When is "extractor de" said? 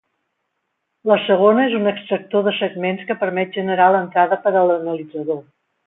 1.91-2.55